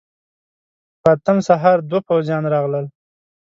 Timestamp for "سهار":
1.47-1.77